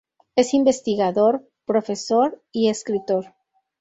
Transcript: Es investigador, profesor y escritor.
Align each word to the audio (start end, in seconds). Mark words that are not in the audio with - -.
Es 0.35 0.55
investigador, 0.55 1.47
profesor 1.67 2.41
y 2.51 2.69
escritor. 2.69 3.35